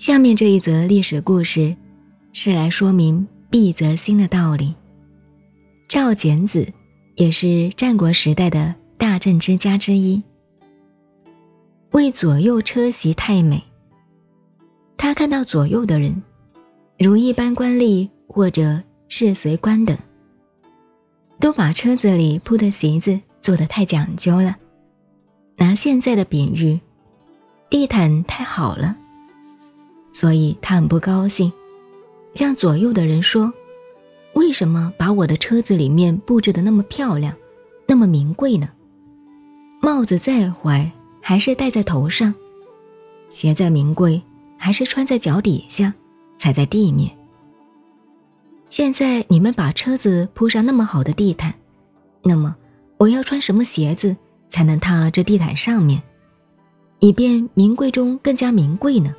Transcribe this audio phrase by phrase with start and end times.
[0.00, 1.76] 下面这一则历史故事，
[2.32, 4.74] 是来说明必则兴的道理。
[5.86, 6.66] 赵简子
[7.16, 10.22] 也是战国时代的大政之家之一，
[11.90, 13.62] 为左右车席太美。
[14.96, 16.22] 他看到左右的人，
[16.98, 19.94] 如一般官吏或者是随官等，
[21.38, 24.56] 都把车子里铺的席子做得太讲究了。
[25.58, 26.80] 拿现在的比喻，
[27.68, 28.96] 地毯太好了。
[30.12, 31.52] 所以他很不高兴，
[32.34, 33.52] 向左右的人说
[34.34, 37.34] ：“为什么把我的车子里面布置的那么漂亮，
[37.86, 38.68] 那么名贵呢？
[39.80, 42.34] 帽子再怀还是戴在头上，
[43.28, 44.20] 鞋再名贵
[44.56, 45.94] 还是穿在脚底下，
[46.36, 47.10] 踩在地面。
[48.68, 51.54] 现在你们把车子铺上那么好的地毯，
[52.22, 52.54] 那么
[52.98, 54.14] 我要穿什么鞋子
[54.48, 56.02] 才能踏这地毯上面，
[56.98, 59.14] 以便名贵中更加名贵呢？”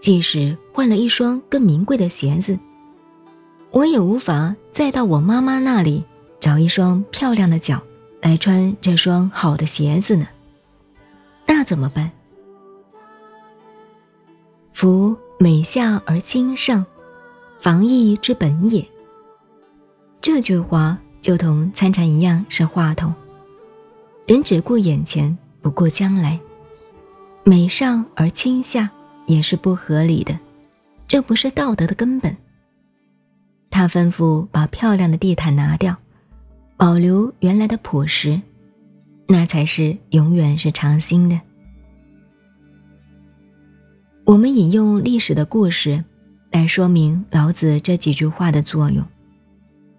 [0.00, 2.58] 即使换了一双更名贵的鞋子，
[3.70, 6.02] 我也无法再到我妈妈那里
[6.40, 7.82] 找一双漂亮的脚
[8.22, 10.26] 来穿这双好的鞋子呢。
[11.46, 12.10] 那怎么办？
[14.72, 16.86] 夫美下而亲上，
[17.58, 18.88] 防疫之本也。
[20.22, 23.12] 这句话就同参禅一样，是话筒。
[24.26, 26.40] 人只顾眼前，不顾将来。
[27.44, 28.90] 美上而亲下。
[29.30, 30.36] 也是不合理的，
[31.06, 32.36] 这不是道德的根本。
[33.70, 35.96] 他吩咐把漂亮的地毯拿掉，
[36.76, 38.40] 保留原来的朴实，
[39.28, 41.40] 那才是永远是常新的。
[44.24, 46.04] 我们引用历史的故事
[46.50, 49.04] 来说明老子这几句话的作用，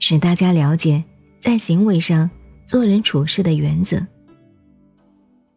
[0.00, 1.04] 使大家了解
[1.38, 2.28] 在行为上
[2.66, 4.04] 做人处事的原则。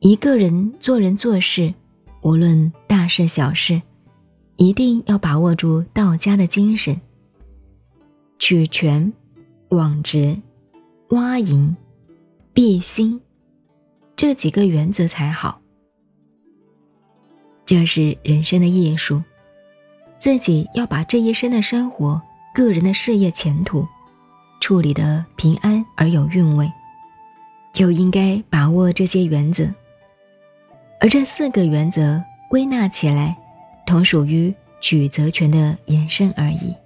[0.00, 1.72] 一个人做人做事。
[2.22, 3.82] 无论大事小事，
[4.56, 7.00] 一定要把握住道家的精神。
[8.38, 9.12] 取权、
[9.70, 10.36] 往直、
[11.10, 11.76] 挖盈、
[12.52, 13.20] 必心，
[14.14, 15.60] 这几个原则才好。
[17.66, 19.20] 这是人生的艺术，
[20.16, 22.20] 自己要把这一生的生活、
[22.54, 23.86] 个人的事业前途
[24.60, 26.70] 处理得平安而有韵味，
[27.72, 29.68] 就应该把握这些原则。
[31.02, 33.36] 而这四个原则归纳起来，
[33.84, 36.76] 同属于举责权的延伸而已。